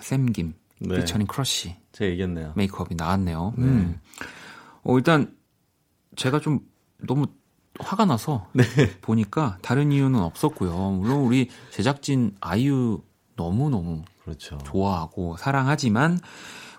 [0.00, 0.96] 샘김 네.
[0.96, 2.52] 피처링 크러쉬 제가 이겼네요.
[2.56, 3.54] Make Up이 나왔네요.
[3.58, 4.00] 음.
[4.82, 5.34] 어, 일단
[6.16, 6.60] 제가 좀
[6.98, 7.26] 너무
[7.80, 8.64] 화가 나서 네.
[9.00, 10.90] 보니까 다른 이유는 없었고요.
[10.90, 13.02] 물론 우리 제작진 아이유
[13.36, 14.58] 너무 너무 그렇죠.
[14.64, 16.18] 좋아하고 사랑하지만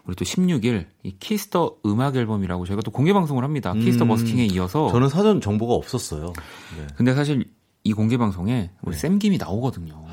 [0.06, 3.74] 우리 또 16일 이 Kiss the 음악 앨범이라고 저희가 또 공개 방송을 합니다.
[3.74, 4.90] Kiss the 음, busking에 이어서.
[4.92, 6.34] 저는 사전 정보가 없었어요.
[6.78, 6.88] 네.
[6.96, 7.46] 근데 사실
[7.84, 9.00] 이 공개 방송에 우리 네.
[9.00, 10.06] 샘김이 나오거든요.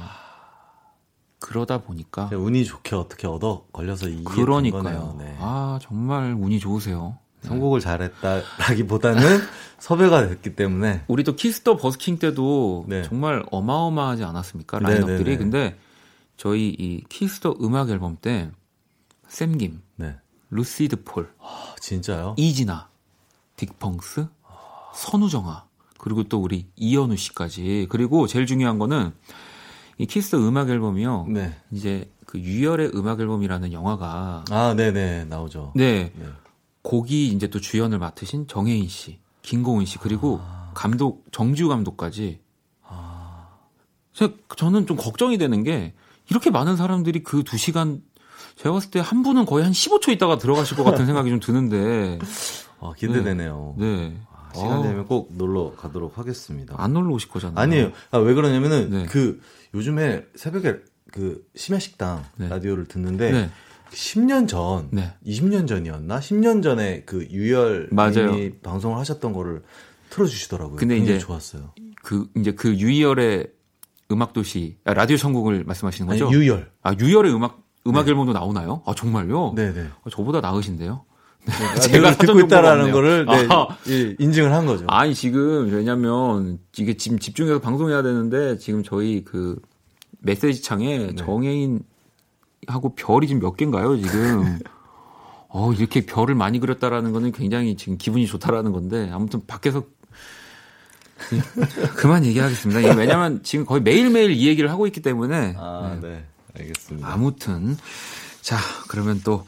[1.38, 5.16] 그러다 보니까 운이 좋게 어떻게 얻어 걸려서 이게 된 그러니까요.
[5.18, 5.36] 네.
[5.40, 7.18] 아 정말 운이 좋으세요.
[7.42, 9.20] 선곡을 잘했다라기보다는
[9.78, 13.02] 섭외가 됐기 때문에 우리 또 Kiss the busking 때도 네.
[13.02, 14.78] 정말 어마어마하지 않았습니까?
[14.78, 15.24] 네, 라인업들이.
[15.24, 15.36] 네, 네.
[15.36, 15.76] 근데
[16.36, 18.50] 저희 이 Kiss the 음악 앨범 때
[19.36, 20.14] 샘김, 네.
[20.50, 22.34] 루시드 폴, 아, 진짜요?
[22.36, 22.90] 이진아,
[23.56, 24.28] 딕펑스,
[24.94, 25.64] 선우정아
[25.96, 27.86] 그리고 또 우리 이현우 씨까지.
[27.88, 29.14] 그리고 제일 중요한 거는
[29.96, 31.28] 이 Kiss the 음악 앨범이요.
[31.30, 31.56] 네.
[31.70, 35.72] 이제 그 유열의 음악 앨범이라는 영화가 아, 네 네, 나오죠.
[35.76, 36.12] 네.
[36.14, 36.26] 네.
[36.82, 40.42] 거기 이제 또 주연을 맡으신 정해인 씨, 김고은 씨 그리고
[40.74, 42.40] 감독 정지우 감독까지.
[44.14, 45.94] 제가- 저는 좀 걱정이 되는 게
[46.28, 48.02] 이렇게 많은 사람들이 그 두 시간
[48.56, 52.18] 제가 봤을 때 한 분은 거의 한 15초 있다가 들어가실 것 같은 생각이 좀 드는데
[52.80, 53.74] 아, 기대되네요.
[53.78, 54.16] 네.
[54.32, 56.74] 아, 시간 어, 되면 꼭 놀러 가도록 하겠습니다.
[56.78, 57.58] 안 놀러 오실 거잖아요.
[57.58, 57.92] 아니에요.
[58.10, 59.06] 아, 왜 그러냐면은 네.
[59.06, 59.40] 그
[59.74, 60.76] 요즘에 새벽에
[61.12, 62.48] 그 심야 식당 네.
[62.48, 63.50] 라디오를 듣는데 네.
[63.90, 65.12] 10년 전, 네.
[65.26, 66.18] 20년 전이었나?
[66.20, 67.90] 10년 전에 그 유열.
[67.92, 69.62] 님이 방송을 하셨던 거를
[70.10, 70.76] 틀어주시더라고요.
[70.76, 71.74] 근데 이제 좋았어요.
[72.02, 73.48] 그 이제 그 유이열의
[74.10, 76.34] 음악 도시 아, 라디오 천국을 말씀하시는 아니, 거죠?
[76.34, 76.70] 유열.
[76.82, 78.82] 아 유열의 음악 음악 앨범도 나오나요?
[78.86, 79.54] 아 정말요?
[79.56, 79.88] 네네.
[80.04, 81.04] 어, 저보다 나으신데요?
[81.50, 83.66] 제가 제가 듣고 있다라는 거를 네, 아.
[83.88, 84.84] 예, 인증을 한 거죠.
[84.88, 89.60] 아니 지금 왜냐면 이게 지금 집중해서 방송해야 되는데 지금 저희 그
[90.20, 91.14] 메시지 창에 네.
[91.16, 91.80] 정혜인
[92.68, 94.58] 하고 별이 지금 몇 개인가요 지금?
[95.48, 99.84] 어 이렇게 별을 많이 그렸다라는 거는 굉장히 지금 기분이 좋다라는 건데 아무튼 밖에서
[101.96, 102.96] 그만 얘기하겠습니다.
[102.96, 106.24] 왜냐면 지금 거의 매일매일 이 얘기를 하고 있기 때문에 아, 네.
[106.58, 107.12] 알겠습니다.
[107.12, 107.76] 아무튼
[108.40, 109.46] 자 그러면 또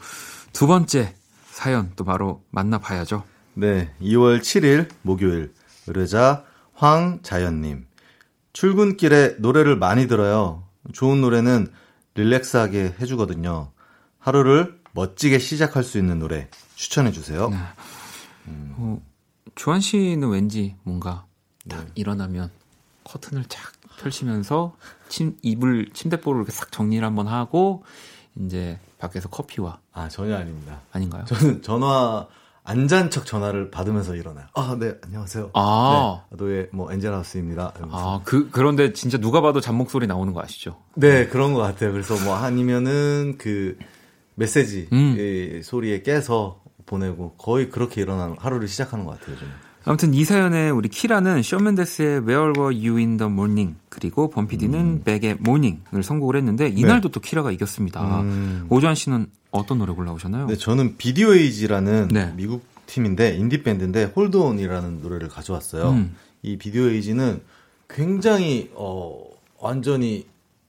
[0.55, 1.13] 두 번째
[1.47, 3.25] 사연 또 바로 만나봐야죠.
[3.55, 5.53] 네, 2월 7일 목요일
[5.85, 7.85] 의뢰자 황자연님
[8.53, 10.63] 출근길에 노래를 많이 들어요.
[10.93, 11.67] 좋은 노래는
[12.13, 13.73] 릴렉스하게 해주거든요.
[14.17, 17.49] 하루를 멋지게 시작할 수 있는 노래 추천해 주세요.
[17.49, 17.57] 네.
[18.47, 19.01] 어,
[19.55, 21.25] 주한 씨는 왠지 뭔가
[21.67, 22.49] 딱 일어나면
[23.03, 24.75] 커튼을 쫙 펼치면서
[25.09, 27.83] 침, 이불 침대볼을 이렇게 싹 정리를 한번 하고
[28.39, 30.81] 이제 밖에서 커피와 아 전혀 아닙니다.
[30.91, 31.25] 아닌가요?
[31.25, 32.27] 저는 전화
[32.67, 34.47] 안 잔 척 전화를 받으면서 일어나요.
[34.55, 35.51] 아, 네, 안녕하세요.
[35.53, 36.23] 아.
[36.31, 37.73] 네, 노예 뭐 엔젤하우스입니다.
[37.91, 40.77] 아, 그 그런데 진짜 누가 봐도 잠 목소리 나오는 거 아시죠?
[40.95, 41.91] 네, 그런 것 같아요.
[41.91, 43.77] 그래서 뭐 아니면은 그
[44.33, 45.15] 메시지 음.
[45.17, 49.37] 의 소리에 깨서 보내고 거의 그렇게 일어나는 하루를 시작하는 것 같아요.
[49.37, 49.53] 저는.
[49.85, 55.03] 아무튼 이 사연에 우리 키라는 숀 멘데스의 Where Were You in the Morning 그리고 범피디는
[55.03, 58.21] 벡의 Morning을 선곡을 했는데 이날도 또 키라가 이겼습니다.
[58.21, 58.65] 음.
[58.69, 60.47] 오주환 씨는 어떤 노래 골라오셨나요?
[60.47, 62.33] 네, 저는 비디오 에이지라는 네.
[62.35, 65.91] 미국 팀인데 인디 밴드인데 Hold On이라는 노래를 가져왔어요.
[65.91, 66.15] 음.
[66.41, 67.41] 이 비디오 에이지는
[67.87, 69.23] 굉장히 어
[69.59, 70.25] 완전히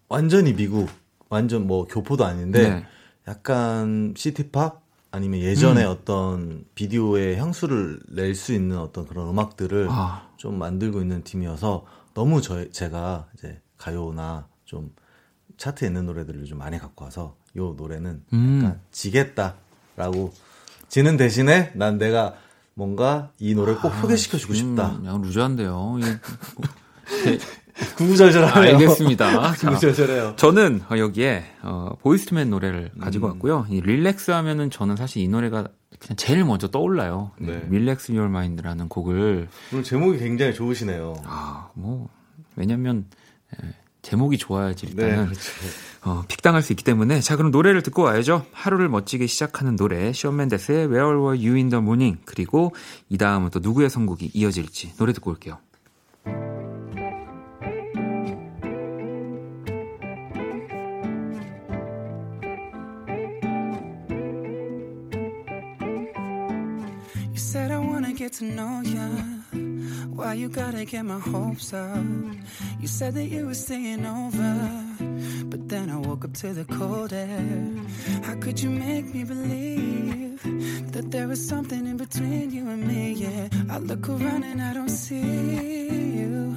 [0.09, 0.88] 완전히 미국
[1.29, 2.87] 완전 뭐 교포도 아닌데 네.
[3.26, 5.90] 약간 시티팝 아니면 예전에 음.
[5.90, 10.29] 어떤 비디오의 향수를 낼 수 있는 어떤 그런 음악들을 아.
[10.37, 14.92] 좀 만들고 있는 팀이어서 너무 저 제가 이제 가요나 좀
[15.57, 18.61] 차트에 있는 노래들을 좀 많이 갖고 와서 요 노래는 음.
[18.64, 20.33] 약간 지겠다라고
[20.88, 22.35] 지는 대신에 난 내가
[22.75, 24.90] 뭔가 이 노래를 꼭 소개시켜 주고 싶다.
[24.90, 25.97] 음, 그냥 루즈한데요.
[25.99, 26.03] 이-
[27.97, 28.75] 구구절절하네요.
[28.75, 29.55] 알겠습니다.
[29.55, 30.35] 자, 구구절절해요.
[30.37, 33.01] 저는 어, 여기에 어, 보이즈 투 맨 노래를 음.
[33.01, 33.67] 가지고 왔고요.
[33.69, 37.33] 이 relax 하면은 저는 사실 이 노래가 그냥 제일 먼저 떠올라요.
[37.39, 37.67] 네.
[37.71, 41.15] Relax Your Mind라는 곡을 오늘 제목이 굉장히 좋으시네요.
[41.25, 42.09] 아, 뭐
[42.57, 43.07] 왜냐면
[43.55, 43.69] 에,
[44.03, 45.51] 제목이 좋아야지 네, 일단은 그렇죠.
[46.05, 48.47] 어, pick당할 수 있기 때문에 자 그럼 노래를 듣고 와야죠.
[48.53, 52.75] 하루를 멋지게 시작하는 노래 숀 멘데스의 Where Were You in the Morning 그리고
[53.09, 55.59] 이 다음은 또 누구의 선곡이 이어질지 노래 듣고 올게요.
[68.27, 69.08] Get to know ya.
[70.16, 72.04] Why you gotta get my hopes up?
[72.81, 74.52] You said that you were staying over,
[75.44, 77.70] but then I woke up to the cold air.
[78.24, 80.42] How could you make me believe
[80.92, 83.12] that there was something in between you and me?
[83.12, 86.52] Yeah, I look around and I don't see you.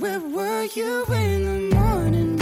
[0.00, 2.39] Where were you in the morning,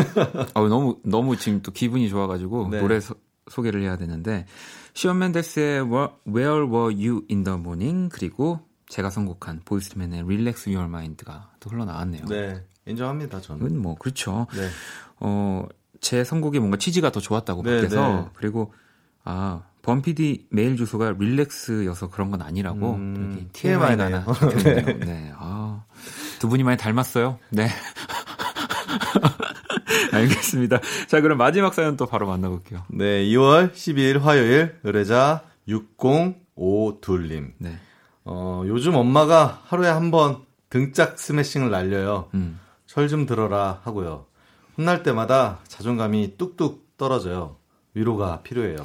[0.00, 0.46] 어.
[0.60, 2.80] 어, 너무 너무 지금 또 기분이 좋아가지고 네.
[2.80, 3.14] 노래 소,
[3.48, 4.46] 소개를 해야 되는데
[4.94, 11.52] 시온 맨데스의 Where Were You in the Morning 그리고 제가 선곡한 보이스맨의 Relax Your Mind가
[11.60, 12.24] 또 흘러나왔네요.
[12.26, 13.80] 네, 인정합니다, 저는.
[13.80, 14.46] 뭐 그렇죠.
[14.52, 14.68] 네.
[15.20, 15.64] 어,
[16.00, 18.26] 제 선곡이 뭔가 취지가 더 좋았다고 네, 밖에서 네.
[18.34, 18.72] 그리고
[19.22, 24.24] 아 범피디 메일 주소가 릴렉스여서 그런 건 아니라고 음, TMI가 TMI 하나.
[24.24, 24.98] 적혀있네요.
[25.00, 25.32] 네.
[25.36, 25.84] 아,
[26.38, 27.38] 두 분이 많이 닮았어요.
[27.50, 27.68] 네.
[30.12, 30.80] 알겠습니다.
[31.08, 32.84] 자, 그럼 마지막 사연 또 바로 만나볼게요.
[32.88, 37.52] 네, 2월 12일 화요일 의뢰자 6052님.
[37.58, 37.78] 네.
[38.24, 40.38] 어, 요즘 엄마가 하루에 한 번
[40.68, 42.28] 등짝 스매싱을 날려요.
[42.34, 42.60] 음.
[42.86, 44.26] 철좀 들어라 하고요.
[44.78, 47.56] 혼날 때마다 자존감이 뚝뚝 떨어져요.
[47.94, 48.78] 위로가 필요해요.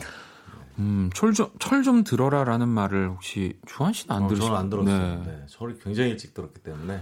[0.80, 4.58] 음, 철 좀, 철좀 들어라라는 말을 혹시 주한 씨는 안 어, 들으셨나요?
[4.58, 5.24] 저는 안 들었어요.
[5.26, 5.46] 네.
[5.48, 7.02] 저를 굉장히 일찍 들었기 때문에.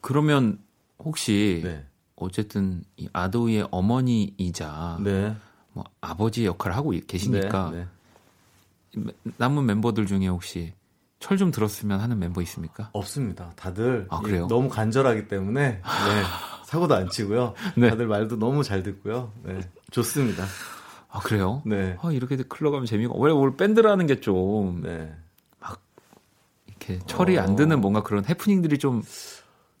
[0.00, 0.58] 그러면
[0.98, 1.84] 혹시 네.
[2.20, 5.34] 어쨌든 이 아도이의 어머니이자 네.
[5.72, 7.86] 뭐 아버지 역할을 하고 계시니까 네,
[8.96, 9.12] 네.
[9.36, 10.72] 남은 멤버들 중에 혹시
[11.18, 12.88] 철 좀 들었으면 하는 멤버 있습니까?
[12.92, 13.52] 없습니다.
[13.56, 14.46] 다들 아, 이- 그래요?
[14.48, 15.80] 너무 간절하기 때문에 네.
[16.64, 17.54] 사고도 안 치고요.
[17.76, 17.90] 네.
[17.90, 19.32] 다들 말도 너무 잘 듣고요.
[19.42, 19.60] 네.
[19.90, 20.44] 좋습니다.
[21.10, 21.62] 아 그래요?
[21.66, 21.96] 네.
[22.00, 25.14] 아 이렇게 클럽 가면 재미가 원래 뭘 밴드라는 게좀 네.
[26.66, 27.42] 이렇게 철이 어.
[27.42, 29.02] 안 드는 뭔가 그런 해프닝들이 좀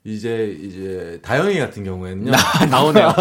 [0.04, 2.32] 이제 이제 다영이 같은 경우에는요.
[2.70, 3.12] 나오네요.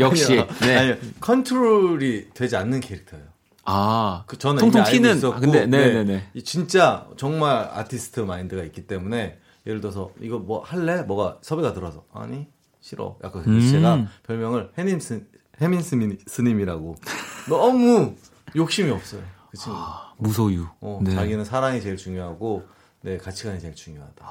[0.00, 0.32] 역시.
[0.32, 0.46] 아니요.
[0.62, 0.76] 네.
[0.76, 0.96] 아니요.
[1.20, 3.24] 컨트롤이 되지 않는 캐릭터예요.
[3.66, 5.16] 아 그 저는 통통 튀는.
[5.16, 6.30] 있었고, 아, 근데 네네네.
[6.34, 11.02] 이 진짜 정말 아티스트 마인드가 있기 때문에 예를 들어서 이거 뭐 할래?
[11.02, 12.46] 뭐가 섭외가 들어서 아니
[12.80, 13.16] 싫어.
[13.24, 13.60] 약간 음.
[13.70, 15.24] 제가 별명을 해님스
[15.62, 16.96] 해민스 스님이라고
[17.48, 18.14] 너무
[18.56, 19.22] 욕심이 없어요.
[19.50, 19.78] 그 친구.
[20.18, 20.66] 무소유.
[20.80, 21.14] 어, 네.
[21.14, 22.64] 자기는 사랑이 제일 중요하고
[23.00, 24.26] 내 가치관이 제일 중요하다.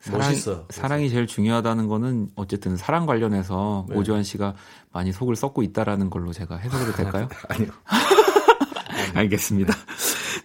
[0.00, 0.28] 사랑.
[0.28, 0.66] 그래서.
[0.70, 3.96] 사랑이 제일 중요하다는 거는 어쨌든 사랑 관련해서 네.
[3.96, 4.54] 오주환 씨가
[4.92, 7.28] 많이 속을 썩고 있다라는 걸로 제가 해석해도 될까요?
[7.48, 7.68] 아니요.
[9.14, 9.74] 알겠습니다.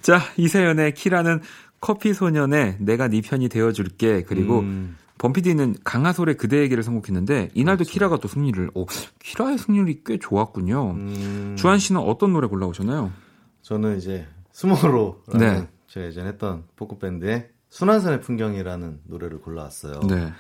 [0.01, 1.41] 자, 이세연의 키라는
[1.81, 8.27] 커피 소년의 내가 네 편이 되어줄게 그리고 음, 범피디는 강하솔의 그대에게를 선곡했는데 이날도 키라가 또
[8.27, 8.85] 승리를 오,
[9.19, 10.91] 키라의 승률이 꽤 좋았군요.
[10.91, 13.11] 음, 주환 씨는 어떤 노래 골라오셨나요?
[13.61, 15.67] 저는 이제 스모로라는 네.
[15.87, 19.99] 제가 예전에 했던 포크 밴드의 순환선의 풍경이라는 노래를 골라왔어요.
[20.07, 20.31] 네.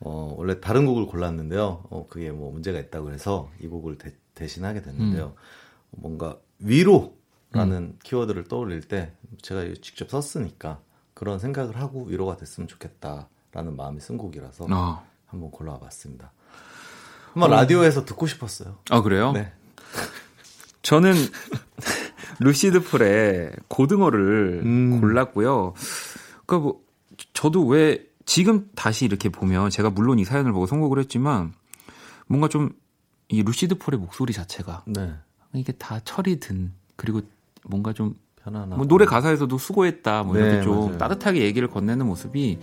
[0.00, 1.82] 어, 원래 다른 곡을 골랐는데요.
[1.88, 3.96] 어, 그게 뭐 문제가 있다고 해서 이 곡을
[4.34, 5.28] 대, 신하게 됐는데요.
[5.28, 5.92] 음.
[5.92, 10.80] 뭔가 위로라는 키워드를 떠올릴 때 제가 직접 썼으니까
[11.14, 16.32] 그런 생각을 하고 위로가 됐으면 좋겠다라는 마음이 쓴 곡이라서 아, 한번 골라와 봤습니다.
[17.32, 18.76] 한번 라디오에서 듣고 싶었어요.
[18.90, 19.32] 아 그래요?
[19.32, 19.50] 네.
[20.82, 21.14] 저는
[22.40, 25.00] 루시드 폴의 고등어를 음.
[25.00, 25.72] 골랐고요.
[26.46, 26.80] 그러니까 뭐
[27.32, 31.52] 저도 왜 지금 다시 이렇게 보면 제가 물론 이 사연을 보고 선곡을 했지만
[32.26, 32.70] 뭔가 좀
[33.28, 35.14] 이 루시드 폴의 목소리 자체가 네.
[35.54, 37.22] 이게 다 철이 든 그리고
[37.64, 38.76] 뭔가 좀 편안한.
[38.76, 40.98] 뭐 노래 가사에서도 수고했다 뭐 이렇게 네, 좀 맞아요.
[40.98, 42.58] 따뜻하게 얘기를 건네는 모습이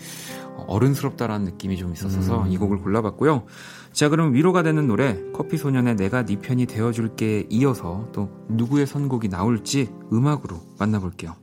[0.68, 2.52] 어른스럽다라는 느낌이 좀 있었어서 음.
[2.52, 3.46] 이 곡을 골라봤고요.
[3.92, 9.30] 자 그럼 위로가 되는 노래 커피 소년의 내가 네 편이 되어줄게 이어서 또 누구의 선곡이
[9.30, 11.36] 나올지 음악으로 만나볼게요.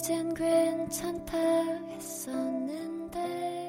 [0.00, 1.36] 이젠 괜찮다
[1.90, 3.59] 했었는데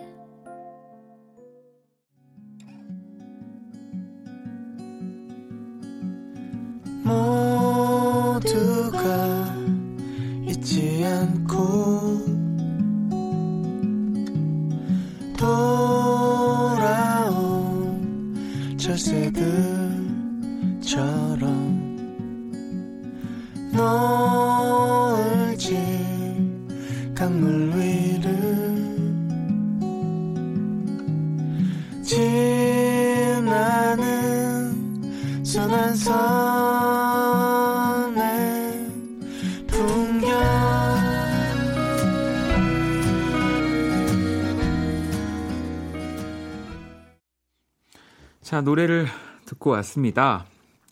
[48.61, 49.07] 자, 노래를
[49.45, 50.45] 듣고 왔습니다.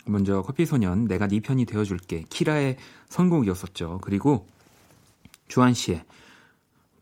[0.05, 2.77] 먼저 커피소년 내가 네 편이 되어줄게 키라의
[3.09, 3.99] 선곡이었었죠.
[4.01, 4.47] 그리고
[5.47, 6.03] 주한 씨의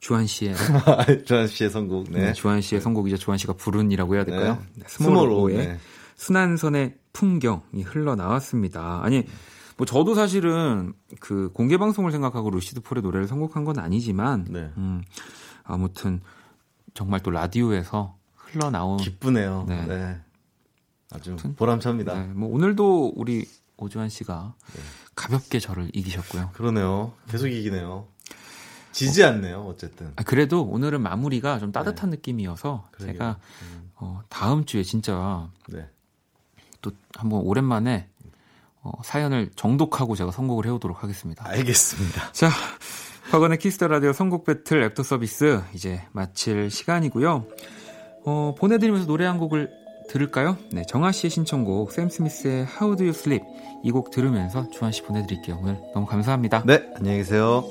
[0.02, 0.56] 주한 씨의
[1.26, 2.12] 주한 씨의 선곡.
[2.12, 2.20] 네.
[2.20, 4.58] 네, 주한 씨의 선곡이자 주한 씨가 부른이라고 해야 될까요?
[4.74, 4.82] 네.
[4.82, 5.80] 네, 스몰로의 네.
[6.18, 9.00] 순환선의 풍경이 흘러 나왔습니다.
[9.04, 9.24] 아니
[9.78, 10.92] 뭐 저도 사실은
[11.22, 14.70] 그 공개 방송을 생각하고 루시드 폴의 노래를 선곡한 건 아니지만 네.
[14.76, 15.02] 음,
[15.64, 16.20] 아무튼
[16.94, 19.66] 정말 또 라디오에서 흘러 나온 기쁘네요.
[19.70, 20.20] 네.
[21.12, 21.18] 네.
[21.18, 22.14] 아주 보람찹니다.
[22.14, 23.46] 네, 뭐 오늘도 우리
[23.78, 24.56] 오주환 씨가
[25.16, 26.52] 가볍게 저를 이기셨고요.
[26.54, 27.14] 그러네요.
[27.30, 28.08] 계속 이기네요.
[28.92, 29.62] 지지 않네요.
[29.68, 30.12] 어쨌든.
[30.16, 33.14] 아, 그래도 오늘은 마무리가 좀 따뜻한 느낌이어서 그러게요.
[33.14, 35.88] 제가 음, 어, 다음 주에 진짜 네.
[36.82, 38.10] 또 한번 오랜만에
[38.82, 41.48] 어, 사연을 정독하고 제가 선곡을 해오도록 하겠습니다.
[41.48, 42.32] 알겠습니다.
[42.34, 42.50] 자,
[43.30, 47.46] 박원의 Kiss the Radio 선곡 배틀 랩터 서비스 이제 마칠 시간이고요.
[48.26, 49.70] 어, 보내드리면서 노래 한 곡을
[50.08, 50.58] 들을까요?
[50.72, 53.44] 네, 주환 씨의 신청곡 샘 스미스의 How Do You Sleep
[53.84, 55.60] 이 곡 들으면서 주환 씨 보내드릴게요.
[55.62, 56.64] 오늘 너무 감사합니다.
[56.66, 57.64] 네, 안녕히 계세요.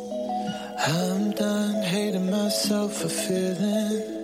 [0.86, 4.14] I'm done hating myself for feeling.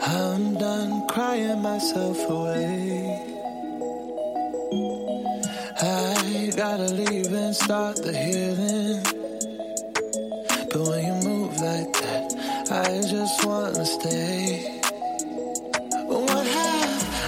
[0.00, 3.22] I'm done crying myself away.
[5.78, 9.02] I gotta leave and start the healing.
[10.72, 12.34] But when you move like that,
[12.70, 14.75] I just wanna stay.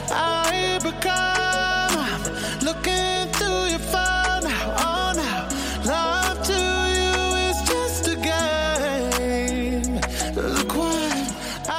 [0.07, 1.95] What have I become?
[2.07, 2.23] I'm
[2.63, 4.75] looking through your phone now.
[4.79, 5.47] Oh, now
[5.85, 6.59] love to
[6.97, 7.15] you
[7.47, 9.99] is just a game.
[10.35, 11.31] Look what
[11.69, 11.71] I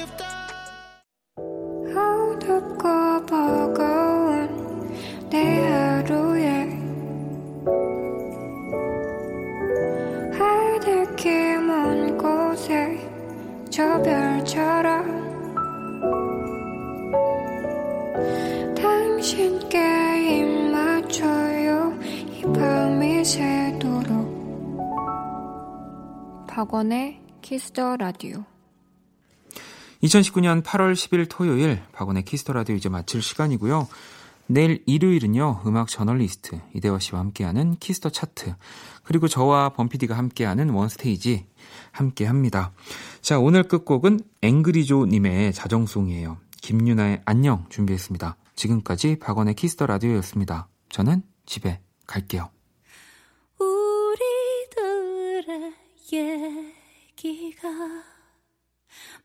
[0.00, 0.60] have done.
[1.96, 2.84] 어둡고
[3.26, 4.90] 버거운
[5.30, 5.36] 내
[5.68, 6.46] 하루에
[10.38, 12.98] 하늘길 먼 곳에
[13.70, 15.23] 저 별처럼
[19.25, 21.99] 당신께 입 맞춰요
[22.31, 24.45] 이 밤이 새도록
[26.47, 28.43] 박원의 Kiss the Radio
[30.03, 33.87] 2019년 8월 10일 토요일 박원의 Kiss the Radio 이제 마칠 시간이고요.
[34.45, 35.61] 내일 일요일은요.
[35.65, 38.53] 음악 저널리스트 이대화 씨와 함께하는 Kiss the 차트
[39.01, 41.47] 그리고 저와 범피디가 함께하는 One Stage
[41.91, 42.73] 함께합니다.
[43.21, 46.37] 자 오늘 끝곡은 앵그리조 님의 자정송이에요.
[46.61, 48.37] 김윤아의 안녕 준비했습니다.
[48.55, 50.69] 지금까지 박원의 Kiss the Radio였습니다.
[50.89, 52.49] 저는 집에 갈게요.
[53.59, 55.73] 우리들의
[56.13, 57.69] 얘기가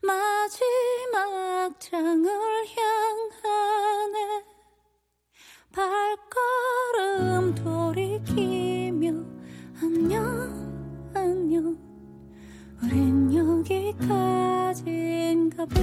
[0.01, 2.29] 마지막 장을
[2.75, 4.43] 향하네
[5.71, 9.11] 발걸음 돌이키며
[9.81, 10.21] 안녕
[11.13, 11.77] 안녕
[12.83, 15.81] 우린 여기까지인가 봐